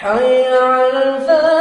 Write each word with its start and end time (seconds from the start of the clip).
حي 0.00 0.46
على 0.46 1.02
الفلاح 1.02 1.59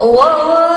Whoa. 0.00 0.67